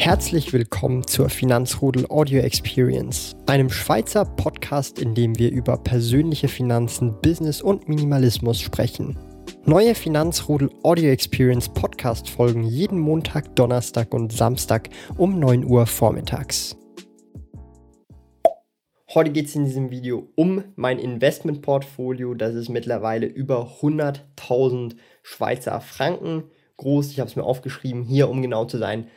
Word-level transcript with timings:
Herzlich 0.00 0.52
willkommen 0.52 1.04
zur 1.08 1.28
Finanzrudel 1.28 2.06
Audio 2.08 2.40
Experience, 2.40 3.34
einem 3.46 3.68
Schweizer 3.68 4.24
Podcast, 4.24 5.00
in 5.00 5.16
dem 5.16 5.36
wir 5.40 5.50
über 5.50 5.76
persönliche 5.76 6.46
Finanzen, 6.46 7.20
Business 7.20 7.60
und 7.60 7.88
Minimalismus 7.88 8.60
sprechen. 8.60 9.18
Neue 9.64 9.96
Finanzrudel 9.96 10.70
Audio 10.84 11.10
Experience 11.10 11.68
Podcast 11.68 12.30
folgen 12.30 12.62
jeden 12.62 13.00
Montag, 13.00 13.56
Donnerstag 13.56 14.14
und 14.14 14.32
Samstag 14.32 14.88
um 15.16 15.40
9 15.40 15.64
Uhr 15.64 15.84
vormittags. 15.84 16.76
Heute 19.12 19.32
geht 19.32 19.46
es 19.46 19.56
in 19.56 19.64
diesem 19.64 19.90
Video 19.90 20.28
um 20.36 20.62
mein 20.76 21.00
Investmentportfolio. 21.00 22.34
Das 22.34 22.54
ist 22.54 22.68
mittlerweile 22.68 23.26
über 23.26 23.68
100.000 23.80 24.94
Schweizer 25.22 25.80
Franken 25.80 26.44
groß. 26.78 27.10
Ich 27.10 27.20
habe 27.20 27.28
es 27.28 27.36
mir 27.36 27.44
aufgeschrieben, 27.44 28.04
hier 28.04 28.30
um 28.30 28.40
genau 28.40 28.64
zu 28.64 28.78
sein. 28.78 29.08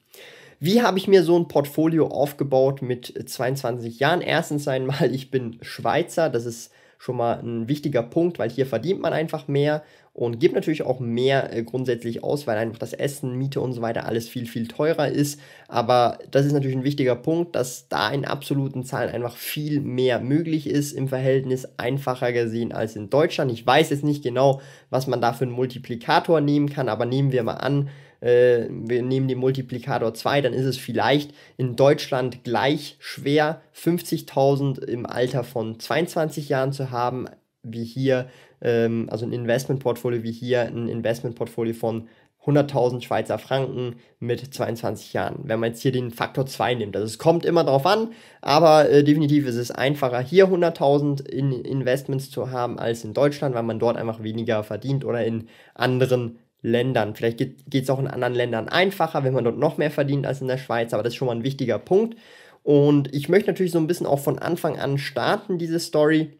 Wie 0.60 0.80
habe 0.80 0.96
ich 0.96 1.08
mir 1.08 1.24
so 1.24 1.36
ein 1.36 1.48
Portfolio 1.48 2.06
aufgebaut 2.06 2.82
mit 2.82 3.12
22 3.28 3.98
Jahren? 3.98 4.20
Erstens 4.20 4.68
einmal, 4.68 5.12
ich 5.14 5.30
bin 5.30 5.58
Schweizer, 5.60 6.30
das 6.30 6.46
ist 6.46 6.72
schon 7.02 7.16
mal 7.16 7.40
ein 7.42 7.66
wichtiger 7.66 8.04
Punkt, 8.04 8.38
weil 8.38 8.48
hier 8.48 8.64
verdient 8.64 9.00
man 9.00 9.12
einfach 9.12 9.48
mehr 9.48 9.82
und 10.12 10.38
gibt 10.38 10.54
natürlich 10.54 10.84
auch 10.84 11.00
mehr 11.00 11.52
äh, 11.52 11.64
grundsätzlich 11.64 12.22
aus, 12.22 12.46
weil 12.46 12.56
einfach 12.56 12.78
das 12.78 12.92
Essen, 12.92 13.36
Miete 13.36 13.60
und 13.60 13.72
so 13.72 13.82
weiter 13.82 14.06
alles 14.06 14.28
viel, 14.28 14.46
viel 14.46 14.68
teurer 14.68 15.08
ist. 15.08 15.40
Aber 15.66 16.20
das 16.30 16.46
ist 16.46 16.52
natürlich 16.52 16.76
ein 16.76 16.84
wichtiger 16.84 17.16
Punkt, 17.16 17.56
dass 17.56 17.88
da 17.88 18.08
in 18.10 18.24
absoluten 18.24 18.84
Zahlen 18.84 19.12
einfach 19.12 19.36
viel 19.36 19.80
mehr 19.80 20.20
möglich 20.20 20.68
ist, 20.68 20.92
im 20.92 21.08
Verhältnis 21.08 21.66
einfacher 21.76 22.32
gesehen 22.32 22.70
als 22.70 22.94
in 22.94 23.10
Deutschland. 23.10 23.50
Ich 23.50 23.66
weiß 23.66 23.90
jetzt 23.90 24.04
nicht 24.04 24.22
genau, 24.22 24.60
was 24.88 25.08
man 25.08 25.20
da 25.20 25.32
für 25.32 25.42
einen 25.42 25.54
Multiplikator 25.54 26.40
nehmen 26.40 26.70
kann, 26.70 26.88
aber 26.88 27.04
nehmen 27.04 27.32
wir 27.32 27.42
mal 27.42 27.54
an, 27.54 27.88
äh, 28.22 28.68
wir 28.70 29.02
nehmen 29.02 29.28
den 29.28 29.38
Multiplikator 29.38 30.14
2, 30.14 30.42
dann 30.42 30.52
ist 30.54 30.64
es 30.64 30.78
vielleicht 30.78 31.32
in 31.56 31.74
Deutschland 31.76 32.44
gleich 32.44 32.96
schwer, 33.00 33.60
50.000 33.74 34.82
im 34.84 35.06
Alter 35.06 35.44
von 35.44 35.78
22 35.78 36.48
Jahren 36.48 36.72
zu 36.72 36.90
haben, 36.90 37.26
wie 37.64 37.84
hier, 37.84 38.28
ähm, 38.60 39.08
also 39.10 39.26
ein 39.26 39.32
Investmentportfolio 39.32 40.22
wie 40.22 40.32
hier, 40.32 40.62
ein 40.62 40.88
Investmentportfolio 40.88 41.74
von 41.74 42.08
100.000 42.46 43.02
Schweizer 43.02 43.38
Franken 43.38 43.96
mit 44.18 44.54
22 44.54 45.12
Jahren. 45.12 45.40
Wenn 45.44 45.60
man 45.60 45.70
jetzt 45.70 45.82
hier 45.82 45.92
den 45.92 46.10
Faktor 46.10 46.46
2 46.46 46.74
nimmt. 46.74 46.96
Also 46.96 47.06
es 47.06 47.18
kommt 47.18 47.44
immer 47.44 47.62
darauf 47.62 47.86
an, 47.86 48.08
aber 48.40 48.88
äh, 48.88 49.04
definitiv 49.04 49.46
ist 49.46 49.56
es 49.56 49.70
einfacher, 49.70 50.20
hier 50.20 50.46
100.000 50.46 51.26
in 51.28 51.52
Investments 51.52 52.30
zu 52.30 52.50
haben 52.50 52.78
als 52.78 53.04
in 53.04 53.14
Deutschland, 53.14 53.54
weil 53.54 53.62
man 53.62 53.78
dort 53.78 53.96
einfach 53.96 54.22
weniger 54.22 54.64
verdient 54.64 55.04
oder 55.04 55.24
in 55.24 55.48
anderen 55.74 56.38
Ländern. 56.62 57.14
Vielleicht 57.14 57.38
geht 57.38 57.82
es 57.84 57.90
auch 57.90 57.98
in 57.98 58.06
anderen 58.06 58.34
Ländern 58.34 58.68
einfacher, 58.68 59.24
wenn 59.24 59.34
man 59.34 59.44
dort 59.44 59.58
noch 59.58 59.78
mehr 59.78 59.90
verdient 59.90 60.26
als 60.26 60.40
in 60.40 60.48
der 60.48 60.58
Schweiz, 60.58 60.94
aber 60.94 61.02
das 61.02 61.12
ist 61.12 61.16
schon 61.16 61.26
mal 61.26 61.36
ein 61.36 61.44
wichtiger 61.44 61.78
Punkt. 61.78 62.16
Und 62.62 63.12
ich 63.14 63.28
möchte 63.28 63.50
natürlich 63.50 63.72
so 63.72 63.78
ein 63.78 63.88
bisschen 63.88 64.06
auch 64.06 64.20
von 64.20 64.38
Anfang 64.38 64.78
an 64.78 64.98
starten, 64.98 65.58
diese 65.58 65.80
Story, 65.80 66.38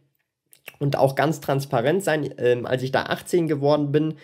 und 0.78 0.96
auch 0.96 1.14
ganz 1.14 1.40
transparent 1.40 2.04
sein. 2.04 2.34
Ähm, 2.38 2.66
als 2.66 2.82
ich 2.82 2.92
da 2.92 3.04
18 3.04 3.48
geworden 3.48 3.92
bin, 3.92 4.14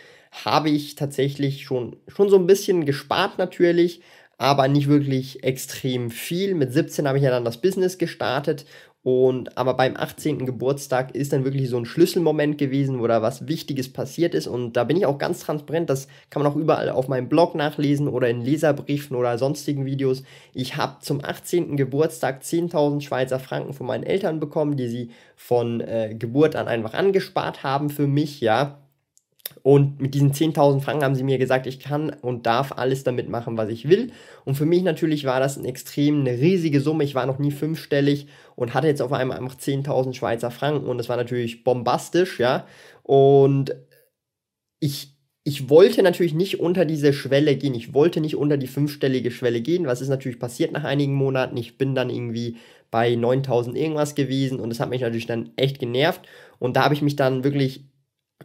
habe 0.44 0.70
ich 0.70 0.94
tatsächlich 0.94 1.64
schon, 1.64 1.96
schon 2.06 2.28
so 2.28 2.36
ein 2.36 2.46
bisschen 2.46 2.84
gespart 2.84 3.38
natürlich, 3.38 4.02
aber 4.36 4.68
nicht 4.68 4.88
wirklich 4.88 5.42
extrem 5.42 6.10
viel. 6.10 6.54
Mit 6.54 6.72
17 6.72 7.08
habe 7.08 7.18
ich 7.18 7.24
ja 7.24 7.30
dann 7.30 7.44
das 7.44 7.60
Business 7.60 7.98
gestartet 7.98 8.66
und 9.02 9.56
aber 9.56 9.74
beim 9.74 9.96
18. 9.96 10.44
Geburtstag 10.44 11.14
ist 11.14 11.32
dann 11.32 11.44
wirklich 11.44 11.70
so 11.70 11.78
ein 11.78 11.86
Schlüsselmoment 11.86 12.58
gewesen, 12.58 12.98
wo 12.98 13.06
da 13.06 13.22
was 13.22 13.46
Wichtiges 13.46 13.92
passiert 13.92 14.34
ist. 14.34 14.48
Und 14.48 14.76
da 14.76 14.84
bin 14.84 14.96
ich 14.96 15.06
auch 15.06 15.18
ganz 15.18 15.40
transparent. 15.40 15.88
Das 15.88 16.08
kann 16.30 16.42
man 16.42 16.50
auch 16.50 16.56
überall 16.56 16.90
auf 16.90 17.06
meinem 17.06 17.28
Blog 17.28 17.54
nachlesen 17.54 18.08
oder 18.08 18.28
in 18.28 18.42
Leserbriefen 18.42 19.16
oder 19.16 19.38
sonstigen 19.38 19.86
Videos. 19.86 20.24
Ich 20.52 20.76
habe 20.76 20.96
zum 21.00 21.24
18. 21.24 21.76
Geburtstag 21.76 22.42
10.000 22.42 23.00
Schweizer 23.00 23.38
Franken 23.38 23.72
von 23.72 23.86
meinen 23.86 24.04
Eltern 24.04 24.40
bekommen, 24.40 24.76
die 24.76 24.88
sie 24.88 25.10
von 25.36 25.80
äh, 25.80 26.14
Geburt 26.18 26.56
an 26.56 26.66
einfach 26.66 26.94
angespart 26.94 27.62
haben 27.62 27.90
für 27.90 28.08
mich, 28.08 28.40
ja. 28.40 28.78
Und 29.62 30.00
mit 30.00 30.14
diesen 30.14 30.32
10.000 30.32 30.80
Franken 30.80 31.04
haben 31.04 31.14
sie 31.14 31.22
mir 31.22 31.38
gesagt, 31.38 31.66
ich 31.66 31.80
kann 31.80 32.10
und 32.10 32.46
darf 32.46 32.72
alles 32.72 33.04
damit 33.04 33.28
machen, 33.28 33.56
was 33.56 33.68
ich 33.68 33.88
will. 33.88 34.12
Und 34.44 34.54
für 34.54 34.66
mich 34.66 34.82
natürlich 34.82 35.24
war 35.24 35.40
das 35.40 35.56
ein 35.56 35.64
extrem 35.64 36.20
eine 36.20 36.38
riesige 36.38 36.80
Summe. 36.80 37.04
Ich 37.04 37.14
war 37.14 37.26
noch 37.26 37.38
nie 37.38 37.50
fünfstellig 37.50 38.28
und 38.56 38.74
hatte 38.74 38.86
jetzt 38.86 39.02
auf 39.02 39.12
einmal 39.12 39.38
einfach 39.38 39.56
10.000 39.56 40.14
Schweizer 40.14 40.50
Franken 40.50 40.86
und 40.86 40.98
das 40.98 41.08
war 41.08 41.16
natürlich 41.16 41.64
bombastisch, 41.64 42.38
ja. 42.38 42.66
Und 43.02 43.74
ich, 44.80 45.16
ich 45.44 45.68
wollte 45.70 46.02
natürlich 46.02 46.34
nicht 46.34 46.60
unter 46.60 46.84
diese 46.84 47.12
Schwelle 47.12 47.56
gehen. 47.56 47.74
Ich 47.74 47.94
wollte 47.94 48.20
nicht 48.20 48.36
unter 48.36 48.56
die 48.56 48.66
fünfstellige 48.66 49.30
Schwelle 49.30 49.60
gehen. 49.60 49.86
Was 49.86 50.00
ist 50.00 50.08
natürlich 50.08 50.38
passiert 50.38 50.72
nach 50.72 50.84
einigen 50.84 51.14
Monaten? 51.14 51.56
Ich 51.56 51.78
bin 51.78 51.94
dann 51.94 52.10
irgendwie 52.10 52.56
bei 52.90 53.14
9000 53.14 53.76
irgendwas 53.76 54.14
gewesen 54.14 54.60
und 54.60 54.70
das 54.70 54.80
hat 54.80 54.90
mich 54.90 55.00
natürlich 55.02 55.26
dann 55.26 55.50
echt 55.56 55.78
genervt. 55.78 56.22
Und 56.58 56.76
da 56.76 56.84
habe 56.84 56.94
ich 56.94 57.02
mich 57.02 57.16
dann 57.16 57.44
wirklich 57.44 57.87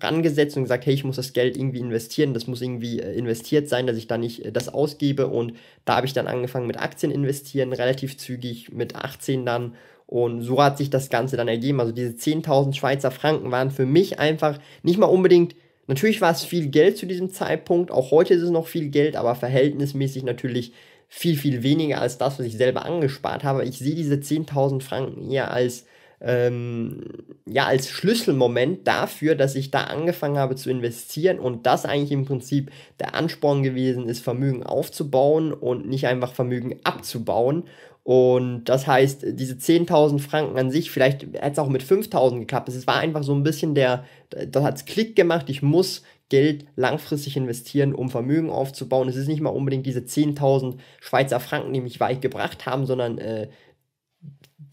rangesetzt 0.04 0.58
und 0.58 0.64
gesagt, 0.64 0.86
hey, 0.86 0.94
ich 0.94 1.04
muss 1.04 1.16
das 1.16 1.34
Geld 1.34 1.58
irgendwie 1.58 1.80
investieren, 1.80 2.34
das 2.34 2.48
muss 2.48 2.62
irgendwie 2.62 3.00
äh, 3.00 3.14
investiert 3.14 3.70
sein, 3.70 3.88
dass 3.88 3.98
ich 3.98 4.08
da 4.08 4.18
nicht 4.18 4.46
äh, 4.46 4.52
das 4.52 4.70
ausgebe 4.70 5.28
und 5.28 5.54
da 5.86 5.96
habe 5.96 6.06
ich 6.06 6.14
dann 6.14 6.28
angefangen 6.28 6.68
mit 6.68 6.80
Aktien 6.80 7.12
investieren, 7.12 7.74
relativ 7.74 8.18
zügig 8.18 8.72
mit 8.72 8.96
18 8.96 9.46
dann 9.46 9.76
und 10.06 10.42
so 10.42 10.62
hat 10.62 10.78
sich 10.78 10.90
das 10.90 11.10
Ganze 11.10 11.38
dann 11.38 11.48
ergeben. 11.48 11.80
Also 11.80 11.92
diese 11.92 12.12
10.000 12.12 12.76
Schweizer 12.76 13.10
Franken 13.10 13.52
waren 13.52 13.72
für 13.72 13.86
mich 13.86 14.20
einfach 14.20 14.60
nicht 14.84 15.00
mal 15.00 15.08
unbedingt, 15.08 15.56
natürlich 15.88 16.22
war 16.22 16.32
es 16.32 16.44
viel 16.44 16.68
Geld 16.68 16.98
zu 16.98 17.06
diesem 17.06 17.32
Zeitpunkt, 17.32 17.90
auch 17.90 18.12
heute 18.12 18.34
ist 18.34 18.42
es 18.42 18.52
noch 18.52 18.68
viel 18.68 18.90
Geld, 18.90 19.16
aber 19.16 19.36
verhältnismäßig 19.36 20.24
natürlich 20.24 20.74
viel, 21.08 21.38
viel 21.38 21.64
weniger 21.64 22.02
als 22.02 22.18
das, 22.18 22.40
was 22.40 22.46
ich 22.46 22.58
selber 22.58 22.86
angespart 22.86 23.44
habe. 23.44 23.66
Ich 23.66 23.78
sehe 23.78 23.96
diese 23.96 24.16
10.000 24.16 24.82
Franken 24.82 25.30
eher 25.30 25.52
als 25.52 25.86
ähm, 26.24 27.02
ja, 27.46 27.66
als 27.66 27.90
Schlüsselmoment 27.90 28.88
dafür, 28.88 29.36
dass 29.36 29.56
ich 29.56 29.72
da 29.72 29.84
angefangen 29.84 30.38
habe 30.38 30.56
zu 30.56 30.70
investieren 30.70 31.38
und 31.38 31.66
das 31.66 31.86
eigentlich 31.86 32.12
im 32.12 32.26
Prinzip 32.26 32.72
der 33.00 33.14
Ansporn 33.14 33.62
gewesen 33.62 34.08
ist, 34.08 34.22
Vermögen 34.22 34.64
aufzubauen 34.64 35.52
und 35.52 35.88
nicht 35.88 36.08
einfach 36.08 36.34
Vermögen 36.34 36.80
abzubauen. 36.84 37.66
Und 38.04 38.66
das 38.66 38.88
heißt, 38.88 39.26
diese 39.30 39.56
10.000 39.56 40.20
Franken 40.20 40.58
an 40.58 40.72
sich, 40.72 40.92
vielleicht 40.92 41.24
hätte 41.24 41.40
es 41.42 41.60
auch 41.60 41.70
mit 41.70 41.84
5.000 41.84 42.40
geklappt. 42.40 42.70
Es 42.70 42.88
war 42.88 42.98
einfach 42.98 43.24
so 43.24 43.34
ein 43.34 43.44
bisschen 43.44 43.76
der, 43.76 44.06
da 44.30 44.64
hat 44.64 44.76
es 44.76 44.86
Klick 44.86 45.16
gemacht, 45.16 45.50
ich 45.50 45.62
muss 45.62 46.04
Geld 46.30 46.66
langfristig 46.76 47.38
investieren, 47.38 47.94
um 47.94 48.10
Vermögen 48.10 48.50
aufzubauen. 48.50 49.08
Es 49.08 49.16
ist 49.16 49.28
nicht 49.28 49.42
mal 49.42 49.52
unbedingt 49.52 49.86
diese 49.86 50.00
10.000 50.00 50.78
Schweizer 51.00 51.40
Franken, 51.40 51.74
die 51.74 51.82
mich 51.82 52.00
weit 52.00 52.22
gebracht 52.22 52.66
haben, 52.66 52.86
sondern 52.86 53.20
äh, 53.20 53.50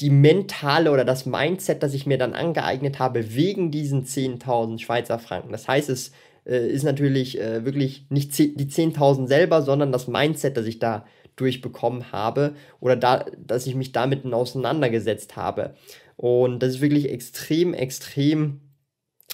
die 0.00 0.10
mentale 0.10 0.90
oder 0.90 1.04
das 1.04 1.26
Mindset, 1.26 1.82
das 1.82 1.94
ich 1.94 2.06
mir 2.06 2.18
dann 2.18 2.34
angeeignet 2.34 2.98
habe, 2.98 3.34
wegen 3.34 3.70
diesen 3.70 4.04
10.000 4.04 4.78
Schweizer 4.80 5.18
Franken. 5.18 5.52
Das 5.52 5.68
heißt, 5.68 5.90
es 5.90 6.12
äh, 6.46 6.68
ist 6.68 6.84
natürlich 6.84 7.40
äh, 7.40 7.64
wirklich 7.64 8.06
nicht 8.08 8.36
die 8.38 8.66
10.000 8.66 9.26
selber, 9.26 9.62
sondern 9.62 9.92
das 9.92 10.08
Mindset, 10.08 10.56
das 10.56 10.66
ich 10.66 10.78
da 10.78 11.04
durchbekommen 11.36 12.12
habe 12.12 12.54
oder 12.80 12.96
da, 12.96 13.24
dass 13.38 13.66
ich 13.66 13.74
mich 13.74 13.92
damit 13.92 14.30
auseinandergesetzt 14.30 15.36
habe. 15.36 15.74
Und 16.16 16.62
das 16.62 16.74
ist 16.74 16.80
wirklich 16.80 17.10
extrem, 17.10 17.72
extrem 17.72 18.60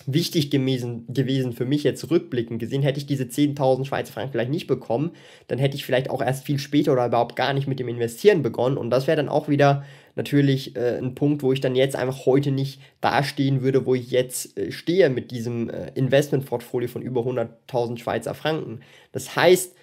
wichtig 0.04 0.50
gewesen, 0.50 1.06
gewesen 1.08 1.52
für 1.52 1.64
mich 1.64 1.82
jetzt 1.82 2.10
rückblickend 2.10 2.60
gesehen. 2.60 2.82
Hätte 2.82 2.98
ich 2.98 3.06
diese 3.06 3.24
10.000 3.24 3.86
Schweizer 3.86 4.12
Franken 4.12 4.32
vielleicht 4.32 4.50
nicht 4.50 4.66
bekommen, 4.66 5.12
dann 5.48 5.58
hätte 5.58 5.76
ich 5.76 5.84
vielleicht 5.84 6.10
auch 6.10 6.22
erst 6.22 6.44
viel 6.44 6.58
später 6.58 6.92
oder 6.92 7.06
überhaupt 7.06 7.36
gar 7.36 7.52
nicht 7.52 7.66
mit 7.66 7.80
dem 7.80 7.88
Investieren 7.88 8.42
begonnen. 8.42 8.76
Und 8.76 8.90
das 8.90 9.06
wäre 9.06 9.16
dann 9.16 9.28
auch 9.28 9.48
wieder 9.48 9.84
natürlich 10.14 10.76
äh, 10.76 10.98
ein 10.98 11.14
Punkt, 11.14 11.42
wo 11.42 11.52
ich 11.52 11.60
dann 11.60 11.76
jetzt 11.76 11.96
einfach 11.96 12.26
heute 12.26 12.50
nicht 12.50 12.80
dastehen 13.00 13.62
würde, 13.62 13.86
wo 13.86 13.94
ich 13.94 14.10
jetzt 14.10 14.56
äh, 14.58 14.72
stehe 14.72 15.10
mit 15.10 15.30
diesem 15.30 15.70
äh, 15.70 15.90
Investmentportfolio 15.94 16.88
von 16.88 17.02
über 17.02 17.20
100.000 17.22 17.98
Schweizer 17.98 18.34
Franken. 18.34 18.80
Das 19.12 19.36
heißt, 19.36 19.75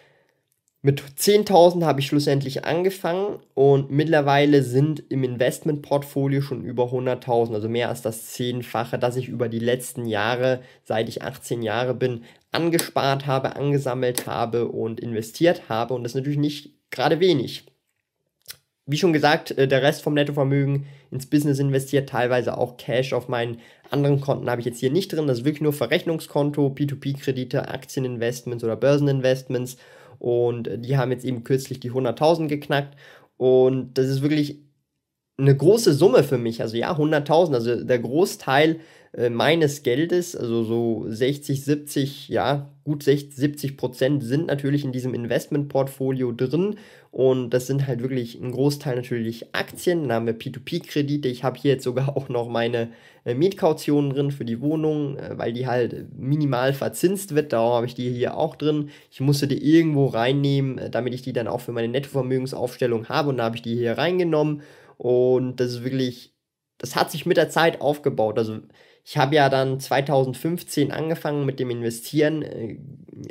Mit 0.86 1.02
10.000 1.02 1.86
habe 1.86 2.02
ich 2.02 2.08
schlussendlich 2.08 2.66
angefangen 2.66 3.40
und 3.54 3.90
mittlerweile 3.90 4.64
sind 4.64 5.02
im 5.08 5.24
Investmentportfolio 5.24 6.42
schon 6.42 6.66
über 6.66 6.92
100.000, 6.92 7.54
also 7.54 7.70
mehr 7.70 7.88
als 7.88 8.02
das 8.02 8.34
Zehnfache, 8.34 9.00
das 9.00 9.16
ich 9.16 9.30
über 9.30 9.48
die 9.48 9.60
letzten 9.60 10.06
Jahre, 10.06 10.62
seit 10.84 11.08
ich 11.08 11.22
18 11.22 11.62
Jahre 11.62 11.94
bin, 11.94 12.26
angespart 12.52 13.28
habe, 13.28 13.56
angesammelt 13.56 14.28
habe 14.28 14.68
und 14.68 15.00
investiert 15.00 15.70
habe. 15.70 15.94
Und 15.94 16.04
das 16.04 16.12
ist 16.12 16.16
natürlich 16.18 16.38
nicht 16.38 16.74
gerade 16.92 17.22
wenig. 17.22 17.64
Wie 18.86 18.98
schon 18.98 19.14
gesagt, 19.14 19.52
äh, 19.52 19.70
der 19.70 19.84
Rest 19.84 20.02
vom 20.02 20.16
Nettovermögen 20.16 20.86
ins 21.12 21.28
Business 21.28 21.60
investiert, 21.60 22.10
teilweise 22.10 22.58
auch 22.58 22.76
Cash 22.76 23.14
auf 23.14 23.30
meinen 23.30 23.62
anderen 23.90 24.20
Konten 24.20 24.50
habe 24.50 24.60
ich 24.60 24.66
jetzt 24.66 24.82
hier 24.82 24.92
nicht 24.92 25.14
drin. 25.14 25.28
Das 25.28 25.40
ist 25.40 25.46
wirklich 25.46 25.62
nur 25.62 25.72
Verrechnungskonto, 25.72 26.68
P2P-Kredite, 26.76 27.70
Aktieninvestments 27.70 28.66
oder 28.66 28.76
Börseninvestments. 28.76 29.78
Und 30.24 30.70
die 30.78 30.96
haben 30.96 31.12
jetzt 31.12 31.26
eben 31.26 31.44
kürzlich 31.44 31.82
die 31.82 31.92
100.000 31.92 32.48
geknackt. 32.48 32.98
Und 33.36 33.98
das 33.98 34.08
ist 34.08 34.22
wirklich 34.22 34.62
eine 35.38 35.56
große 35.56 35.94
Summe 35.94 36.24
für 36.24 36.38
mich. 36.38 36.62
Also 36.62 36.78
ja, 36.78 36.96
100.000, 36.96 37.54
also 37.54 37.84
der 37.84 38.00
Großteil 38.00 38.80
äh, 39.14 39.30
meines 39.30 39.84
Geldes, 39.84 40.36
also 40.36 40.64
so 40.64 41.06
60, 41.08 41.64
70, 41.64 42.30
ja, 42.30 42.70
gut 42.84 43.04
60, 43.04 43.36
70 43.36 43.78
Prozent 43.78 44.24
sind 44.24 44.48
natürlich 44.48 44.84
in 44.84 44.92
diesem 44.92 45.14
Investmentportfolio 45.14 46.32
drin 46.34 46.78
und 47.12 47.52
das 47.52 47.68
sind 47.68 47.88
halt 47.88 48.02
wirklich 48.02 48.40
ein 48.42 48.52
Großteil 48.52 48.96
natürlich 48.96 49.54
Aktien. 49.54 50.04
Dann 50.04 50.14
haben 50.14 50.26
wir 50.26 50.38
P2P-Kredite. 50.38 51.28
Ich 51.28 51.44
habe 51.44 51.60
hier 51.60 51.74
jetzt 51.74 51.84
sogar 51.84 52.18
auch 52.18 52.28
noch 52.28 52.50
meine 52.50 52.90
äh, 53.24 53.36
Mietkautionen 53.36 54.12
drin 54.12 54.32
für 54.32 54.46
die 54.46 54.62
Wohnung, 54.62 55.18
äh, 55.18 55.38
weil 55.38 55.54
die 55.54 55.68
halt 55.68 56.08
minimal 56.18 56.74
verzinst 56.74 57.36
wird. 57.36 57.54
Darum 57.54 57.74
habe 57.74 57.86
ich 57.86 57.94
die 57.94 58.10
hier 58.12 58.36
auch 58.36 58.56
drin. 58.56 58.90
Ich 59.12 59.22
musste 59.22 59.48
die 59.48 59.64
irgendwo 59.64 60.08
reinnehmen, 60.08 60.80
äh, 60.80 60.90
damit 60.90 61.14
ich 61.14 61.22
die 61.22 61.34
dann 61.34 61.48
auch 61.48 61.62
für 61.62 61.72
meine 61.72 61.88
Nettovermögensaufstellung 61.88 63.10
habe 63.10 63.30
und 63.30 63.38
da 63.38 63.44
habe 63.44 63.58
ich 63.58 63.62
die 63.62 63.76
hier 63.76 63.98
reingenommen 63.98 64.62
und 64.98 65.58
das 65.60 65.72
ist 65.72 65.84
wirklich, 65.84 66.36
das 66.78 66.96
hat 66.96 67.12
sich 67.12 67.26
mit 67.26 67.38
der 67.38 67.50
Zeit 67.50 67.82
aufgebaut. 67.82 68.38
Also 68.38 68.60
ich 69.04 69.18
habe 69.18 69.36
ja 69.36 69.50
dann 69.50 69.80
2015 69.80 70.92
angefangen 70.92 71.46
mit 71.46 71.60
dem 71.60 71.70
Investieren 71.70 72.42
äh, 72.42 72.80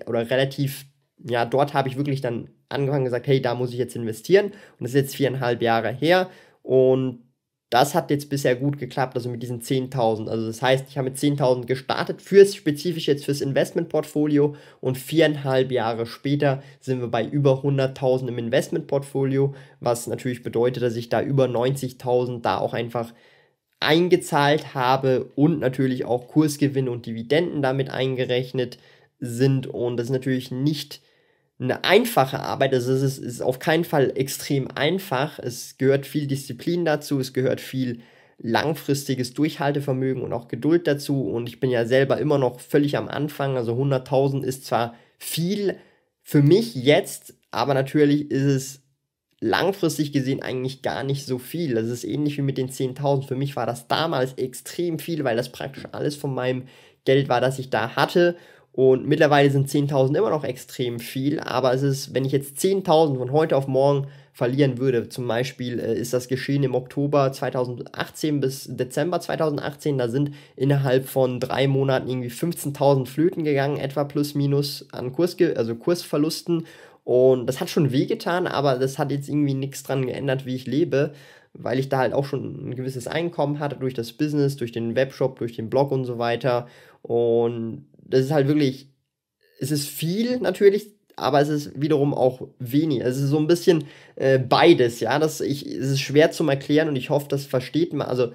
oder 0.07 0.31
relativ, 0.31 0.87
ja, 1.19 1.45
dort 1.45 1.75
habe 1.75 1.89
ich 1.89 1.97
wirklich 1.97 2.21
dann 2.21 2.51
angefangen 2.69 3.05
gesagt, 3.05 3.27
hey, 3.27 3.41
da 3.41 3.55
muss 3.55 3.73
ich 3.73 3.79
jetzt 3.79 3.97
investieren. 3.97 4.47
Und 4.47 4.81
das 4.81 4.91
ist 4.91 4.97
jetzt 4.97 5.17
viereinhalb 5.17 5.63
Jahre 5.63 5.93
her. 5.93 6.31
Und 6.63 7.32
das 7.73 7.95
hat 7.95 8.11
jetzt 8.11 8.29
bisher 8.29 8.55
gut 8.55 8.77
geklappt, 8.77 9.17
also 9.17 9.31
mit 9.31 9.43
diesen 9.43 9.63
10.000. 9.63 10.29
Also 10.29 10.47
das 10.47 10.61
heißt, 10.61 10.85
ich 10.91 10.99
habe 10.99 11.09
mit 11.09 11.17
10.000 11.17 11.65
gestartet, 11.65 12.21
fürs 12.21 12.55
spezifisch 12.55 13.09
jetzt 13.09 13.25
fürs 13.25 13.41
Investmentportfolio 13.41 14.55
und 14.83 14.99
viereinhalb 14.99 15.73
Jahre 15.73 16.05
später 16.05 16.63
sind 16.81 17.01
wir 17.01 17.09
bei 17.09 17.25
über 17.25 17.63
100.000 17.63 18.29
im 18.29 18.37
Investmentportfolio, 18.37 19.55
was 19.81 20.07
natürlich 20.07 20.43
bedeutet, 20.43 20.83
dass 20.83 20.97
ich 20.97 21.09
da 21.09 21.23
über 21.23 21.47
90.000 21.47 22.43
da 22.43 22.59
auch 22.59 22.75
einfach 22.75 23.15
eingezahlt 23.81 24.75
habe 24.75 25.31
und 25.35 25.59
natürlich 25.59 26.05
auch 26.05 26.29
Kursgewinne 26.29 26.91
und 26.91 27.07
Dividenden 27.07 27.63
damit 27.63 27.89
eingerechnet 27.89 28.77
sind. 29.19 29.67
Und 29.67 29.97
das 29.97 30.09
ist 30.09 30.13
natürlich 30.13 30.51
nicht 30.51 31.01
eine 31.63 31.85
einfache 31.85 32.41
Arbeit. 32.41 32.75
Also 32.75 32.93
es 32.93 33.03
ist, 33.03 33.19
ist 33.19 33.41
auf 33.41 33.59
keinen 33.59 33.85
Fall 33.85 34.13
extrem 34.17 34.69
einfach. 34.75 35.39
Es 35.39 35.79
gehört 35.79 36.07
viel 36.07 36.27
Disziplin 36.27 36.85
dazu, 36.85 37.21
es 37.21 37.33
gehört 37.33 37.61
viel 37.61 38.01
langfristiges 38.39 39.35
Durchhaltevermögen 39.35 40.23
und 40.23 40.33
auch 40.33 40.49
Geduld 40.49 40.87
dazu. 40.87 41.23
Und 41.29 41.49
ich 41.49 41.61
bin 41.61 41.71
ja 41.71 41.85
selber 41.87 42.19
immer 42.19 42.39
noch 42.39 42.61
völlig 42.61 42.97
am 42.97 43.09
Anfang. 43.09 43.57
Also 43.57 43.75
100.000 43.75 44.43
ist 44.43 44.67
zwar 44.67 44.95
viel 45.19 45.77
für 46.23 46.43
mich 46.43 46.75
jetzt, 46.75 47.35
aber 47.51 47.75
natürlich 47.75 48.31
ist 48.31 48.43
es 48.43 48.83
langfristig 49.41 50.13
gesehen 50.13 50.43
eigentlich 50.43 50.83
gar 50.83 51.03
nicht 51.05 51.27
so 51.27 51.39
viel. 51.39 51.75
Das 51.75 51.87
ist 51.87 52.05
ähnlich 52.05 52.39
wie 52.39 52.43
mit 52.43 52.59
den 52.59 52.71
10.000. 52.71 53.27
Für 53.27 53.37
mich 53.37 53.55
war 53.57 53.67
das 53.67 53.89
damals 53.89 54.35
extrem 54.35 54.99
viel, 54.99 55.25
weil 55.25 55.37
das 55.37 55.53
praktisch 55.53 55.85
alles 55.93 56.17
von 56.17 56.35
meinem 56.35 56.65
Geld 57.05 57.29
war, 57.29 57.41
das 57.41 57.59
ich 57.59 57.71
da 57.71 57.97
hatte. 57.97 58.37
Und 58.73 59.07
mittlerweile 59.07 59.51
sind 59.51 59.69
10.000 59.69 60.17
immer 60.17 60.31
noch 60.31 60.45
extrem 60.45 60.99
viel, 60.99 61.41
aber 61.41 61.75
es 61.75 61.83
ist, 61.83 62.15
wenn 62.15 62.25
ich 62.25 62.33
jetzt 62.33 62.59
10.000 62.59 63.19
von 63.19 63.31
heute 63.31 63.57
auf 63.57 63.67
morgen 63.69 64.07
verlieren 64.33 64.79
würde, 64.79 65.11
zum 65.11 65.29
Beispiel 65.29 65.79
äh, 65.79 65.95
ist 65.95 66.15
das 66.15 66.27
geschehen 66.27 66.63
im 66.63 66.75
Oktober 66.75 67.31
2018 67.33 68.41
bis 68.41 68.67
Dezember 68.67 69.21
2018, 69.21 69.99
da 69.99 70.09
sind 70.09 70.33
innerhalb 70.57 71.07
von 71.07 71.39
drei 71.39 71.69
Monaten 71.69 72.09
irgendwie 72.09 72.31
15.000 72.31 73.07
Flöten 73.07 73.45
gegangen, 73.45 73.77
etwa 73.77 74.05
plus 74.05 74.35
minus 74.35 74.87
an 74.91 75.13
Kurs, 75.13 75.37
also 75.55 75.75
Kursverlusten 75.75 76.65
und 77.05 77.47
das 77.47 77.61
hat 77.61 77.69
schon 77.69 77.93
wehgetan, 77.93 78.47
aber 78.47 78.77
das 78.77 78.99
hat 78.99 79.11
jetzt 79.11 79.29
irgendwie 79.29 79.55
nichts 79.55 79.83
dran 79.83 80.07
geändert, 80.07 80.47
wie 80.47 80.55
ich 80.55 80.67
lebe, 80.67 81.13
weil 81.53 81.79
ich 81.79 81.89
da 81.89 81.99
halt 81.99 82.15
auch 82.15 82.25
schon 82.25 82.71
ein 82.71 82.75
gewisses 82.75 83.07
Einkommen 83.07 83.59
hatte 83.59 83.77
durch 83.77 83.93
das 83.95 84.13
Business, 84.13 84.57
durch 84.57 84.73
den 84.73 84.95
Webshop, 84.95 85.39
durch 85.39 85.55
den 85.55 85.69
Blog 85.69 85.91
und 85.91 86.05
so 86.05 86.19
weiter. 86.19 86.69
Und 87.03 87.85
das 88.13 88.27
ist 88.27 88.31
halt 88.31 88.49
wirklich, 88.49 88.89
es 89.61 89.71
ist 89.71 89.89
viel 89.89 90.39
natürlich, 90.39 90.91
aber 91.17 91.41
es 91.41 91.49
ist 91.49 91.81
wiederum 91.81 92.15
auch 92.15 92.49
wenig. 92.59 93.01
Es 93.01 93.19
ist 93.19 93.31
so 93.31 93.39
ein 93.39 93.47
bisschen 93.47 93.85
äh, 94.17 94.39
beides, 94.39 95.01
ja. 95.01 95.19
Das, 95.19 95.41
ich, 95.41 95.67
es 95.67 95.89
ist 95.91 96.01
schwer 96.01 96.31
zu 96.31 96.47
erklären 96.49 96.89
und 96.89 96.97
ich 96.97 97.11
hoffe, 97.11 97.27
das 97.29 97.47
versteht 97.47 97.93
man. 97.93 98.09
Also 98.09 98.33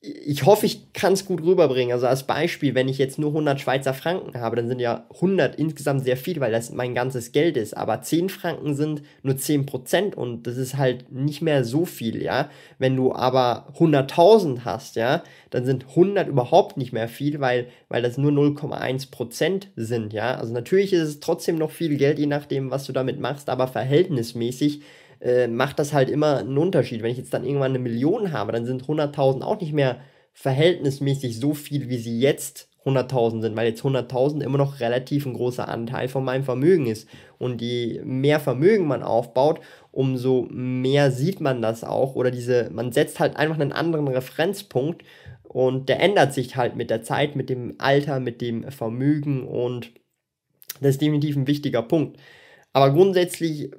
ich 0.00 0.46
hoffe, 0.46 0.66
ich 0.66 0.92
kann 0.92 1.14
es 1.14 1.24
gut 1.24 1.42
rüberbringen. 1.42 1.92
Also 1.92 2.06
als 2.06 2.22
Beispiel, 2.22 2.76
wenn 2.76 2.88
ich 2.88 2.98
jetzt 2.98 3.18
nur 3.18 3.30
100 3.30 3.60
Schweizer 3.60 3.92
Franken 3.94 4.40
habe, 4.40 4.54
dann 4.54 4.68
sind 4.68 4.78
ja 4.78 5.06
100 5.14 5.56
insgesamt 5.56 6.04
sehr 6.04 6.16
viel, 6.16 6.38
weil 6.38 6.52
das 6.52 6.70
mein 6.70 6.94
ganzes 6.94 7.32
Geld 7.32 7.56
ist. 7.56 7.76
Aber 7.76 8.00
10 8.00 8.28
Franken 8.28 8.76
sind 8.76 9.02
nur 9.24 9.34
10% 9.34 10.14
und 10.14 10.46
das 10.46 10.56
ist 10.56 10.76
halt 10.76 11.10
nicht 11.10 11.42
mehr 11.42 11.64
so 11.64 11.84
viel, 11.84 12.22
ja. 12.22 12.48
Wenn 12.78 12.94
du 12.94 13.12
aber 13.12 13.72
100.000 13.76 14.60
hast, 14.64 14.94
ja, 14.94 15.24
dann 15.50 15.64
sind 15.64 15.88
100 15.88 16.28
überhaupt 16.28 16.76
nicht 16.76 16.92
mehr 16.92 17.08
viel, 17.08 17.40
weil, 17.40 17.66
weil 17.88 18.02
das 18.02 18.18
nur 18.18 18.30
0,1% 18.30 19.66
sind, 19.74 20.12
ja. 20.12 20.36
Also 20.36 20.52
natürlich 20.52 20.92
ist 20.92 21.08
es 21.08 21.20
trotzdem 21.20 21.56
noch 21.56 21.72
viel 21.72 21.96
Geld, 21.96 22.20
je 22.20 22.26
nachdem, 22.26 22.70
was 22.70 22.84
du 22.84 22.92
damit 22.92 23.18
machst, 23.18 23.48
aber 23.48 23.66
verhältnismäßig 23.66 24.82
äh, 25.20 25.48
macht 25.48 25.78
das 25.78 25.92
halt 25.92 26.10
immer 26.10 26.38
einen 26.38 26.58
Unterschied. 26.58 27.02
Wenn 27.02 27.10
ich 27.10 27.18
jetzt 27.18 27.34
dann 27.34 27.44
irgendwann 27.44 27.72
eine 27.72 27.78
Million 27.78 28.32
habe, 28.32 28.52
dann 28.52 28.66
sind 28.66 28.84
100.000 28.84 29.42
auch 29.42 29.60
nicht 29.60 29.72
mehr 29.72 30.00
verhältnismäßig 30.32 31.38
so 31.40 31.54
viel, 31.54 31.88
wie 31.88 31.98
sie 31.98 32.20
jetzt 32.20 32.68
100.000 32.84 33.42
sind, 33.42 33.56
weil 33.56 33.68
jetzt 33.68 33.82
100.000 33.82 34.42
immer 34.42 34.58
noch 34.58 34.80
relativ 34.80 35.26
ein 35.26 35.34
großer 35.34 35.68
Anteil 35.68 36.08
von 36.08 36.24
meinem 36.24 36.44
Vermögen 36.44 36.86
ist. 36.86 37.08
Und 37.38 37.60
je 37.60 38.00
mehr 38.04 38.40
Vermögen 38.40 38.86
man 38.86 39.02
aufbaut, 39.02 39.60
umso 39.90 40.46
mehr 40.50 41.10
sieht 41.10 41.40
man 41.40 41.60
das 41.60 41.84
auch. 41.84 42.14
Oder 42.14 42.30
diese, 42.30 42.70
man 42.70 42.92
setzt 42.92 43.20
halt 43.20 43.36
einfach 43.36 43.58
einen 43.58 43.72
anderen 43.72 44.08
Referenzpunkt 44.08 45.02
und 45.42 45.88
der 45.88 46.00
ändert 46.00 46.32
sich 46.34 46.56
halt 46.56 46.76
mit 46.76 46.90
der 46.90 47.02
Zeit, 47.02 47.36
mit 47.36 47.50
dem 47.50 47.74
Alter, 47.78 48.20
mit 48.20 48.40
dem 48.40 48.70
Vermögen 48.70 49.46
und 49.46 49.92
das 50.80 50.90
ist 50.90 51.02
definitiv 51.02 51.36
ein 51.36 51.46
wichtiger 51.46 51.82
Punkt. 51.82 52.18
Aber 52.72 52.92
grundsätzlich 52.92 53.72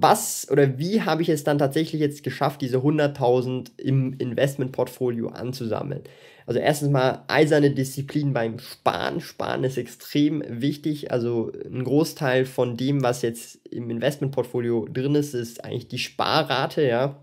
was 0.00 0.48
oder 0.50 0.78
wie 0.78 1.02
habe 1.02 1.22
ich 1.22 1.28
es 1.28 1.44
dann 1.44 1.58
tatsächlich 1.58 2.00
jetzt 2.00 2.22
geschafft, 2.22 2.60
diese 2.60 2.78
100.000 2.78 3.70
im 3.78 4.14
Investmentportfolio 4.14 5.28
anzusammeln? 5.28 6.02
Also 6.46 6.60
erstens 6.60 6.88
mal 6.88 7.24
eiserne 7.28 7.72
Disziplin 7.72 8.32
beim 8.32 8.58
Sparen. 8.58 9.20
Sparen 9.20 9.64
ist 9.64 9.76
extrem 9.76 10.42
wichtig. 10.48 11.12
Also 11.12 11.52
ein 11.66 11.84
Großteil 11.84 12.46
von 12.46 12.76
dem, 12.78 13.02
was 13.02 13.20
jetzt 13.20 13.56
im 13.66 13.90
Investmentportfolio 13.90 14.86
drin 14.90 15.14
ist, 15.14 15.34
ist 15.34 15.62
eigentlich 15.62 15.88
die 15.88 15.98
Sparrate, 15.98 16.86
ja. 16.88 17.20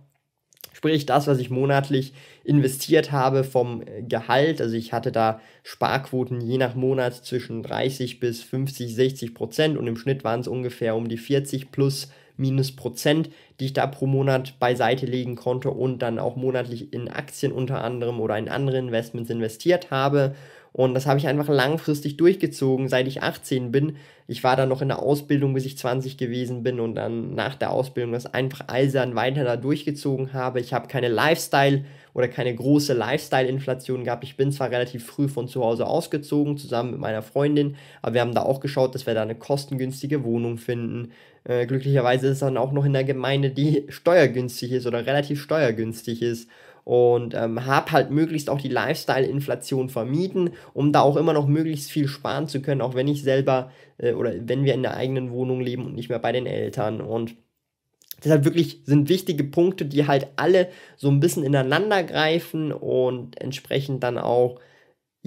Sprich, 0.73 1.07
das, 1.07 1.25
was 1.25 1.39
ich 1.39 1.49
monatlich 1.49 2.13
investiert 2.43 3.11
habe 3.11 3.43
vom 3.43 3.83
Gehalt. 4.07 4.61
Also 4.61 4.75
ich 4.75 4.93
hatte 4.93 5.11
da 5.11 5.41
Sparquoten 5.63 6.41
je 6.41 6.59
nach 6.59 6.75
Monat 6.75 7.15
zwischen 7.15 7.63
30 7.63 8.19
bis 8.19 8.43
50, 8.43 8.93
60 8.93 9.33
Prozent 9.33 9.77
und 9.77 9.87
im 9.87 9.97
Schnitt 9.97 10.23
waren 10.23 10.41
es 10.41 10.47
ungefähr 10.47 10.95
um 10.95 11.07
die 11.07 11.17
40 11.17 11.71
plus 11.71 12.09
minus 12.37 12.75
Prozent, 12.75 13.29
die 13.59 13.65
ich 13.65 13.73
da 13.73 13.87
pro 13.87 14.05
Monat 14.07 14.59
beiseite 14.59 15.05
legen 15.05 15.35
konnte 15.35 15.69
und 15.71 15.99
dann 15.99 16.19
auch 16.19 16.35
monatlich 16.35 16.93
in 16.93 17.07
Aktien 17.07 17.51
unter 17.51 17.83
anderem 17.83 18.19
oder 18.19 18.37
in 18.37 18.49
andere 18.49 18.77
Investments 18.77 19.29
investiert 19.29 19.91
habe. 19.91 20.35
Und 20.75 20.93
das 20.93 21.05
habe 21.05 21.17
ich 21.17 21.27
einfach 21.29 21.47
langfristig 21.47 22.17
durchgezogen, 22.17 22.89
seit 22.89 23.07
ich 23.07 23.23
18 23.23 23.71
bin. 23.71 23.95
Ich 24.27 24.43
war 24.43 24.57
dann 24.57 24.67
noch 24.67 24.81
in 24.81 24.89
der 24.89 24.99
Ausbildung, 24.99 25.53
bis 25.53 25.65
ich 25.65 25.77
20 25.77 26.17
gewesen 26.17 26.63
bin 26.63 26.81
und 26.81 26.95
dann 26.95 27.33
nach 27.33 27.55
der 27.55 27.71
Ausbildung 27.71 28.11
das 28.11 28.25
einfach 28.25 28.67
eisern 28.67 29.15
weiter 29.15 29.45
da 29.45 29.55
durchgezogen 29.55 30.33
habe. 30.33 30.59
Ich 30.59 30.73
habe 30.73 30.89
keine 30.89 31.07
Lifestyle- 31.07 31.85
oder 32.13 32.27
keine 32.27 32.53
große 32.53 32.91
Lifestyle-Inflation 32.91 34.03
gehabt. 34.03 34.25
Ich 34.25 34.35
bin 34.35 34.51
zwar 34.51 34.69
relativ 34.69 35.05
früh 35.05 35.29
von 35.29 35.47
zu 35.47 35.63
Hause 35.63 35.87
ausgezogen, 35.87 36.57
zusammen 36.57 36.91
mit 36.91 36.99
meiner 36.99 37.21
Freundin, 37.21 37.77
aber 38.01 38.15
wir 38.15 38.21
haben 38.21 38.35
da 38.35 38.41
auch 38.41 38.59
geschaut, 38.59 38.95
dass 38.95 39.05
wir 39.05 39.13
da 39.13 39.21
eine 39.21 39.35
kostengünstige 39.35 40.25
Wohnung 40.25 40.57
finden. 40.57 41.13
Äh, 41.45 41.67
glücklicherweise 41.67 42.27
ist 42.27 42.33
es 42.33 42.39
dann 42.39 42.57
auch 42.57 42.73
noch 42.73 42.83
in 42.83 42.91
der 42.91 43.05
Gemeinde, 43.05 43.49
die 43.49 43.85
steuergünstig 43.89 44.73
ist 44.73 44.87
oder 44.87 45.05
relativ 45.05 45.41
steuergünstig 45.41 46.21
ist. 46.21 46.49
Und 46.85 47.33
ähm, 47.33 47.65
habe 47.65 47.91
halt 47.91 48.11
möglichst 48.11 48.49
auch 48.49 48.61
die 48.61 48.69
Lifestyle-Inflation 48.69 49.89
vermieden, 49.89 50.51
um 50.73 50.93
da 50.93 51.01
auch 51.01 51.17
immer 51.17 51.33
noch 51.33 51.47
möglichst 51.47 51.91
viel 51.91 52.07
sparen 52.07 52.47
zu 52.47 52.61
können, 52.61 52.81
auch 52.81 52.93
wenn 52.93 53.07
ich 53.07 53.23
selber 53.23 53.71
äh, 53.97 54.13
oder 54.13 54.33
wenn 54.39 54.63
wir 54.63 54.75
in 54.75 54.83
der 54.83 54.95
eigenen 54.95 55.31
Wohnung 55.31 55.59
leben 55.61 55.85
und 55.85 55.95
nicht 55.95 56.09
mehr 56.09 56.19
bei 56.19 56.31
den 56.31 56.45
Eltern 56.45 57.01
und 57.01 57.35
Deshalb 58.23 58.45
wirklich 58.45 58.81
sind 58.85 59.09
wichtige 59.09 59.43
Punkte, 59.43 59.85
die 59.85 60.07
halt 60.07 60.27
alle 60.37 60.69
so 60.95 61.09
ein 61.09 61.19
bisschen 61.19 61.43
ineinander 61.43 62.01
greifen 62.01 62.71
und 62.71 63.39
entsprechend 63.41 64.03
dann 64.03 64.17
auch 64.17 64.59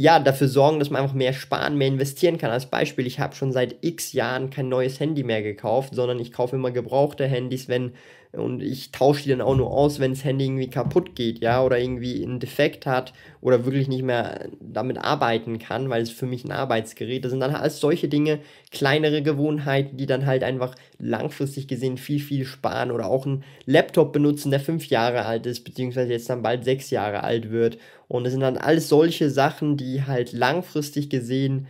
ja, 0.01 0.21
dafür 0.21 0.47
sorgen, 0.47 0.79
dass 0.79 0.91
man 0.91 1.03
einfach 1.03 1.15
mehr 1.15 1.33
sparen, 1.33 1.77
mehr 1.77 1.89
investieren 1.89 2.39
kann. 2.39 2.53
Als 2.53 2.67
Beispiel, 2.67 3.05
ich 3.07 3.19
habe 3.19 3.35
schon 3.35 3.51
seit 3.51 3.85
x 3.85 4.13
Jahren 4.13 4.49
kein 4.49 4.69
neues 4.69 5.01
Handy 5.01 5.25
mehr 5.25 5.43
gekauft, 5.43 5.93
sondern 5.95 6.21
ich 6.21 6.33
kaufe 6.33 6.55
immer 6.55 6.71
gebrauchte 6.71 7.27
Handys, 7.27 7.69
wenn 7.69 7.95
und 8.33 8.63
ich 8.63 8.93
tausche 8.93 9.23
die 9.23 9.31
dann 9.31 9.41
auch 9.41 9.57
nur 9.57 9.71
aus, 9.71 10.01
wenn 10.01 10.13
das 10.13 10.25
Handy 10.25 10.45
irgendwie 10.45 10.69
kaputt 10.69 11.15
geht, 11.15 11.41
ja, 11.41 11.63
oder 11.63 11.79
irgendwie 11.79 12.23
einen 12.23 12.41
Defekt 12.41 12.85
hat 12.85 13.15
oder 13.41 13.65
wirklich 13.65 13.89
nicht 13.89 14.03
mehr 14.03 14.51
damit 14.61 14.99
arbeiten 14.99 15.59
kann, 15.59 15.89
weil 15.89 16.03
es 16.03 16.11
für 16.11 16.27
mich 16.27 16.45
ein 16.45 16.53
Arbeitsgerät 16.53 17.25
ist. 17.25 17.31
Sind 17.31 17.41
dann 17.41 17.55
alles 17.55 17.81
solche 17.81 18.09
Dinge, 18.09 18.41
kleinere 18.71 19.23
Gewohnheiten, 19.23 19.97
die 19.97 20.07
dann 20.07 20.27
halt 20.27 20.43
einfach 20.43 20.75
langfristig 20.99 21.69
gesehen 21.69 21.97
viel, 21.97 22.21
viel 22.21 22.45
sparen 22.45 22.91
oder 22.91 23.07
auch 23.07 23.25
einen 23.25 23.45
Laptop 23.65 24.13
benutzen, 24.13 24.51
der 24.51 24.61
fünf 24.61 24.87
Jahre 24.89 25.25
alt 25.25 25.47
ist, 25.47 25.65
beziehungsweise 25.65 26.13
jetzt 26.13 26.29
dann 26.29 26.43
bald 26.43 26.65
sechs 26.65 26.91
Jahre 26.91 27.25
alt 27.25 27.51
wird. 27.51 27.79
Und 28.09 28.27
es 28.27 28.33
sind 28.33 28.43
dann 28.43 28.59
alles 28.59 28.89
solche 28.89 29.31
Sachen, 29.31 29.77
die 29.79 30.05
halt 30.05 30.33
langfristig 30.33 31.09
gesehen 31.09 31.67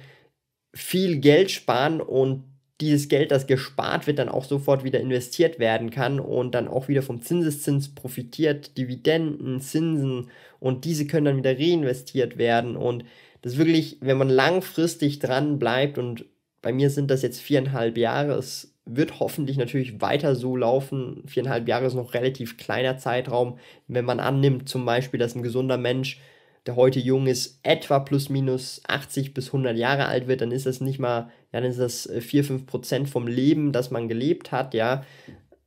viel 0.74 1.18
Geld 1.18 1.50
sparen 1.50 2.00
und 2.00 2.44
dieses 2.80 3.08
Geld, 3.08 3.30
das 3.30 3.46
gespart 3.46 4.06
wird, 4.06 4.18
dann 4.18 4.28
auch 4.28 4.44
sofort 4.44 4.84
wieder 4.84 5.00
investiert 5.00 5.58
werden 5.58 5.90
kann 5.90 6.20
und 6.20 6.54
dann 6.54 6.68
auch 6.68 6.88
wieder 6.88 7.02
vom 7.02 7.22
Zinseszins 7.22 7.94
profitiert, 7.94 8.76
Dividenden, 8.78 9.60
Zinsen 9.60 10.30
und 10.60 10.84
diese 10.84 11.06
können 11.06 11.24
dann 11.24 11.36
wieder 11.36 11.58
reinvestiert 11.58 12.38
werden 12.38 12.76
und 12.76 13.04
das 13.42 13.56
wirklich, 13.56 13.98
wenn 14.00 14.18
man 14.18 14.28
langfristig 14.28 15.18
dran 15.18 15.58
bleibt 15.58 15.98
und 15.98 16.24
bei 16.62 16.72
mir 16.72 16.90
sind 16.90 17.10
das 17.10 17.22
jetzt 17.22 17.40
viereinhalb 17.40 17.96
Jahre, 17.96 18.34
es 18.34 18.74
wird 18.84 19.20
hoffentlich 19.20 19.58
natürlich 19.58 20.00
weiter 20.00 20.34
so 20.34 20.56
laufen. 20.56 21.22
Viereinhalb 21.26 21.68
Jahre 21.68 21.86
ist 21.86 21.94
noch 21.94 22.14
relativ 22.14 22.56
kleiner 22.56 22.96
Zeitraum. 22.96 23.58
Wenn 23.86 24.04
man 24.04 24.18
annimmt 24.18 24.68
zum 24.68 24.84
Beispiel, 24.84 25.20
dass 25.20 25.34
ein 25.34 25.42
gesunder 25.42 25.76
Mensch 25.76 26.20
der 26.68 26.76
heute 26.76 27.00
jung 27.00 27.26
ist, 27.26 27.60
etwa 27.62 27.98
plus 27.98 28.28
minus 28.28 28.82
80 28.86 29.32
bis 29.32 29.46
100 29.46 29.74
Jahre 29.78 30.04
alt 30.04 30.28
wird, 30.28 30.42
dann 30.42 30.52
ist 30.52 30.66
das 30.66 30.82
nicht 30.82 30.98
mal, 30.98 31.30
dann 31.50 31.64
ist 31.64 31.78
das 31.78 32.06
4, 32.06 32.40
äh, 32.40 32.44
5 32.44 32.66
Prozent 32.66 33.08
vom 33.08 33.26
Leben, 33.26 33.72
das 33.72 33.90
man 33.90 34.06
gelebt 34.06 34.52
hat, 34.52 34.74
ja. 34.74 35.02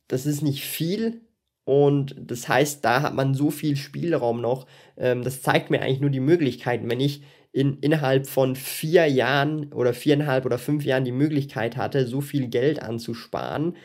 Das 0.07 0.27
ist 0.27 0.43
nicht 0.43 0.63
viel 0.63 1.21
und 1.63 2.15
das 2.19 2.47
heißt, 2.47 2.85
da 2.85 3.01
hat 3.01 3.15
man 3.15 3.33
so 3.33 3.49
viel 3.49 3.77
Spielraum 3.77 4.41
noch. 4.41 4.67
Ähm, 4.95 5.23
das 5.23 5.41
zeigt 5.41 5.71
mir 5.71 5.81
eigentlich 5.81 6.01
nur 6.01 6.11
die 6.11 6.19
Möglichkeiten. 6.19 6.87
Wenn 6.87 6.99
ich 6.99 7.23
in, 7.51 7.79
innerhalb 7.79 8.27
von 8.27 8.55
vier 8.55 9.07
Jahren 9.07 9.73
oder 9.73 9.95
viereinhalb 9.95 10.45
oder 10.45 10.59
fünf 10.59 10.85
Jahren 10.85 11.03
die 11.03 11.11
Möglichkeit 11.11 11.77
hatte, 11.77 12.05
so 12.05 12.21
viel 12.21 12.47
Geld 12.47 12.79
anzusparen, 12.79 13.75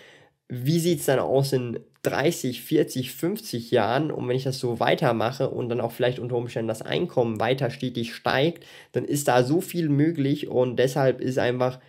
wie 0.48 0.78
sieht 0.78 1.00
es 1.00 1.06
dann 1.06 1.18
aus 1.18 1.52
in 1.52 1.80
30, 2.02 2.62
40, 2.62 3.12
50 3.12 3.70
Jahren? 3.70 4.10
Und 4.10 4.28
wenn 4.28 4.36
ich 4.36 4.44
das 4.44 4.58
so 4.58 4.80
weitermache 4.80 5.50
und 5.50 5.68
dann 5.68 5.80
auch 5.80 5.92
vielleicht 5.92 6.18
unter 6.18 6.36
Umständen 6.36 6.68
das 6.68 6.82
Einkommen 6.82 7.40
weiter 7.40 7.70
stetig 7.70 8.14
steigt, 8.14 8.64
dann 8.92 9.04
ist 9.04 9.28
da 9.28 9.42
so 9.42 9.60
viel 9.60 9.88
möglich 9.88 10.48
und 10.48 10.76
deshalb 10.76 11.20
ist 11.20 11.38
einfach 11.38 11.80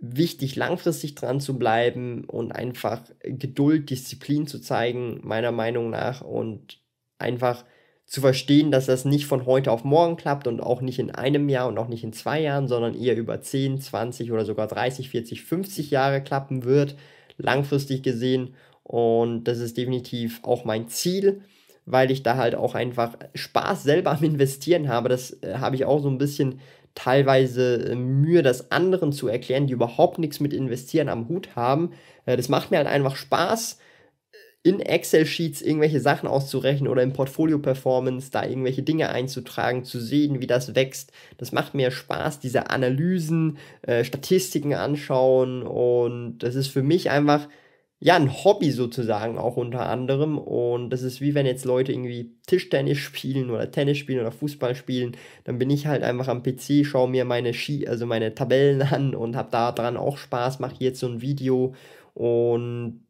wichtig, 0.00 0.56
langfristig 0.56 1.14
dran 1.14 1.40
zu 1.40 1.58
bleiben 1.58 2.24
und 2.24 2.52
einfach 2.52 3.02
Geduld, 3.22 3.90
Disziplin 3.90 4.46
zu 4.46 4.60
zeigen, 4.60 5.20
meiner 5.22 5.52
Meinung 5.52 5.90
nach 5.90 6.22
und 6.22 6.80
einfach 7.18 7.64
zu 8.06 8.20
verstehen, 8.20 8.70
dass 8.70 8.86
das 8.86 9.04
nicht 9.04 9.26
von 9.26 9.46
heute 9.46 9.70
auf 9.70 9.84
morgen 9.84 10.16
klappt 10.16 10.46
und 10.46 10.60
auch 10.60 10.80
nicht 10.82 10.98
in 10.98 11.10
einem 11.12 11.48
Jahr 11.48 11.68
und 11.68 11.78
auch 11.78 11.88
nicht 11.88 12.04
in 12.04 12.12
zwei 12.12 12.40
Jahren, 12.40 12.68
sondern 12.68 12.94
eher 12.94 13.16
über 13.16 13.40
10, 13.40 13.80
20 13.80 14.32
oder 14.32 14.44
sogar 14.44 14.66
30, 14.66 15.08
40, 15.08 15.44
50 15.44 15.90
Jahre 15.90 16.20
klappen 16.20 16.64
wird, 16.64 16.96
langfristig 17.42 18.02
gesehen 18.02 18.54
und 18.82 19.44
das 19.44 19.58
ist 19.58 19.76
definitiv 19.76 20.40
auch 20.42 20.64
mein 20.64 20.88
Ziel, 20.88 21.42
weil 21.86 22.10
ich 22.10 22.22
da 22.22 22.36
halt 22.36 22.54
auch 22.54 22.74
einfach 22.74 23.16
Spaß 23.34 23.82
selber 23.82 24.12
am 24.12 24.22
Investieren 24.22 24.88
habe. 24.88 25.08
Das 25.08 25.42
äh, 25.42 25.54
habe 25.58 25.76
ich 25.76 25.84
auch 25.84 26.00
so 26.00 26.08
ein 26.08 26.18
bisschen 26.18 26.60
teilweise 26.94 27.90
äh, 27.90 27.94
Mühe, 27.94 28.42
das 28.42 28.70
anderen 28.70 29.12
zu 29.12 29.28
erklären, 29.28 29.66
die 29.66 29.72
überhaupt 29.72 30.18
nichts 30.18 30.40
mit 30.40 30.52
Investieren 30.52 31.08
am 31.08 31.28
Hut 31.28 31.56
haben. 31.56 31.92
Äh, 32.26 32.36
das 32.36 32.48
macht 32.48 32.70
mir 32.70 32.78
halt 32.78 32.88
einfach 32.88 33.16
Spaß, 33.16 33.78
in 34.64 34.80
Excel-Sheets 34.80 35.60
irgendwelche 35.62 36.00
Sachen 36.00 36.28
auszurechnen 36.28 36.88
oder 36.88 37.02
im 37.02 37.12
Portfolio-Performance 37.12 38.30
da 38.30 38.46
irgendwelche 38.46 38.82
Dinge 38.82 39.08
einzutragen, 39.08 39.84
zu 39.84 40.00
sehen, 40.00 40.40
wie 40.40 40.46
das 40.46 40.74
wächst. 40.76 41.12
Das 41.38 41.50
macht 41.52 41.74
mir 41.74 41.90
Spaß, 41.90 42.38
diese 42.38 42.70
Analysen, 42.70 43.58
äh, 43.82 44.04
Statistiken 44.04 44.74
anschauen 44.74 45.62
und 45.62 46.38
das 46.38 46.54
ist 46.54 46.68
für 46.68 46.82
mich 46.82 47.10
einfach 47.10 47.48
ja, 48.04 48.16
ein 48.16 48.32
Hobby 48.32 48.72
sozusagen 48.72 49.38
auch 49.38 49.56
unter 49.56 49.88
anderem. 49.88 50.36
Und 50.36 50.90
das 50.90 51.02
ist 51.02 51.20
wie 51.20 51.34
wenn 51.36 51.46
jetzt 51.46 51.64
Leute 51.64 51.92
irgendwie 51.92 52.34
Tischtennis 52.48 52.98
spielen 52.98 53.48
oder 53.48 53.70
Tennis 53.70 53.98
spielen 53.98 54.18
oder 54.18 54.32
Fußball 54.32 54.74
spielen. 54.74 55.16
Dann 55.44 55.58
bin 55.58 55.70
ich 55.70 55.86
halt 55.86 56.02
einfach 56.02 56.26
am 56.26 56.42
PC, 56.42 56.84
schaue 56.84 57.08
mir 57.08 57.24
meine 57.24 57.54
Ski, 57.54 57.86
also 57.86 58.04
meine 58.04 58.34
Tabellen 58.34 58.82
an 58.82 59.14
und 59.14 59.36
habe 59.36 59.50
da 59.52 59.70
dran 59.70 59.96
auch 59.96 60.16
Spaß, 60.16 60.58
mache 60.58 60.74
jetzt 60.80 60.98
so 60.98 61.06
ein 61.06 61.22
Video. 61.22 61.74
Und 62.14 63.01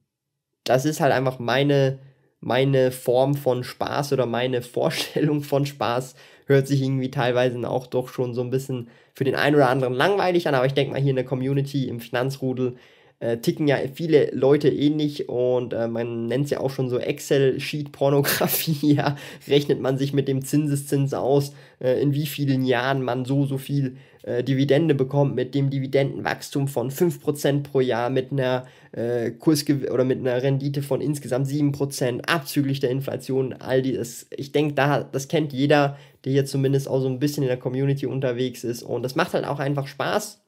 das 0.64 0.84
ist 0.84 1.00
halt 1.00 1.12
einfach 1.12 1.38
meine, 1.38 1.98
meine 2.40 2.90
Form 2.90 3.34
von 3.34 3.64
Spaß 3.64 4.12
oder 4.12 4.26
meine 4.26 4.62
Vorstellung 4.62 5.42
von 5.42 5.66
Spaß. 5.66 6.14
Hört 6.46 6.66
sich 6.66 6.82
irgendwie 6.82 7.10
teilweise 7.10 7.68
auch 7.68 7.86
doch 7.86 8.08
schon 8.08 8.34
so 8.34 8.42
ein 8.42 8.50
bisschen 8.50 8.88
für 9.14 9.24
den 9.24 9.34
einen 9.34 9.56
oder 9.56 9.68
anderen 9.68 9.94
langweilig 9.94 10.48
an, 10.48 10.54
aber 10.54 10.66
ich 10.66 10.74
denke 10.74 10.92
mal 10.92 11.00
hier 11.00 11.10
in 11.10 11.16
der 11.16 11.24
Community 11.24 11.88
im 11.88 12.00
Finanzrudel 12.00 12.76
äh, 13.22 13.38
ticken 13.38 13.68
ja 13.68 13.76
viele 13.94 14.30
Leute 14.32 14.68
ähnlich 14.68 15.28
und 15.28 15.72
äh, 15.72 15.86
man 15.86 16.26
nennt 16.26 16.46
es 16.46 16.50
ja 16.50 16.58
auch 16.58 16.70
schon 16.70 16.88
so 16.88 16.98
Excel-Sheet-Pornografie. 16.98 18.94
ja, 18.94 19.16
rechnet 19.46 19.80
man 19.80 19.96
sich 19.96 20.12
mit 20.12 20.26
dem 20.26 20.44
Zinseszins 20.44 21.14
aus, 21.14 21.52
äh, 21.80 22.02
in 22.02 22.14
wie 22.14 22.26
vielen 22.26 22.64
Jahren 22.64 23.00
man 23.00 23.24
so, 23.24 23.46
so 23.46 23.58
viel 23.58 23.96
äh, 24.22 24.42
Dividende 24.42 24.96
bekommt, 24.96 25.36
mit 25.36 25.54
dem 25.54 25.70
Dividendenwachstum 25.70 26.66
von 26.66 26.90
5% 26.90 27.62
pro 27.62 27.80
Jahr, 27.80 28.10
mit 28.10 28.32
einer 28.32 28.66
äh, 28.90 29.30
Kursgew 29.30 29.88
oder 29.92 30.02
mit 30.02 30.18
einer 30.18 30.42
Rendite 30.42 30.82
von 30.82 31.00
insgesamt 31.00 31.46
7%, 31.46 32.22
abzüglich 32.22 32.80
der 32.80 32.90
Inflation, 32.90 33.52
all 33.52 33.82
dieses. 33.82 34.26
Ich 34.36 34.50
denke, 34.50 34.74
da, 34.74 35.04
das 35.04 35.28
kennt 35.28 35.52
jeder, 35.52 35.96
der 36.24 36.32
hier 36.32 36.44
zumindest 36.44 36.88
auch 36.88 37.00
so 37.00 37.08
ein 37.08 37.20
bisschen 37.20 37.44
in 37.44 37.48
der 37.48 37.58
Community 37.58 38.06
unterwegs 38.06 38.64
ist. 38.64 38.82
Und 38.82 39.04
das 39.04 39.14
macht 39.14 39.32
halt 39.34 39.44
auch 39.44 39.60
einfach 39.60 39.86
Spaß. 39.86 40.40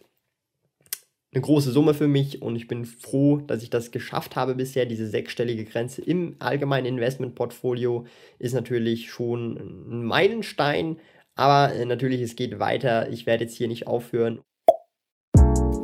eine 1.33 1.43
große 1.43 1.71
Summe 1.71 1.95
für 1.95 2.09
mich 2.09 2.43
und 2.43 2.57
ich 2.57 2.67
bin 2.67 2.85
froh, 2.85 3.37
dass 3.39 3.63
ich 3.63 3.71
das 3.71 3.93
geschafft 3.93 4.35
habe 4.35 4.57
bisher. 4.57 4.85
Diese 4.85 5.07
sechsstellige 5.07 5.65
Grenze 5.65 6.03
im 6.03 6.35
allgemeinen 6.41 6.87
Investmentportfolio 6.87 8.07
ist 8.39 8.53
natürlich 8.53 9.11
schon 9.11 9.57
ein 9.57 10.05
Meilenstein, 10.05 10.97
aber 11.37 11.73
äh, 11.75 11.85
natürlich, 11.85 12.21
es 12.21 12.35
geht 12.35 12.59
weiter. 12.59 13.11
Ich 13.11 13.27
werde 13.27 13.45
jetzt 13.45 13.57
hier 13.57 13.69
nicht 13.69 13.87
aufhören. 13.87 14.41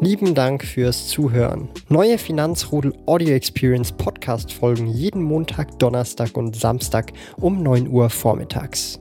Lieben 0.01 0.35
Dank 0.35 0.65
fürs 0.65 1.09
Zuhören. 1.09 1.69
Neue 1.89 2.19
Finanzrudel 2.19 2.93
Audio 3.07 3.35
Experience 3.35 3.93
Podcast 3.93 4.53
folgen 4.53 4.89
jeden 4.89 5.23
Montag, 5.23 5.79
Donnerstag 5.79 6.37
und 6.37 6.55
Samstag 6.55 7.13
um 7.39 7.63
9 7.63 7.89
Uhr 7.89 8.11
vormittags. 8.11 9.01